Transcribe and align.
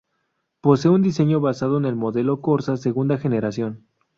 Posee 0.61 0.89
un 0.89 1.03
diseño 1.03 1.39
basado 1.41 1.77
en 1.77 1.85
el 1.85 1.95
modelo 1.95 2.41
Corsa 2.41 2.75
segunda 2.75 3.19
generación. 3.19 3.85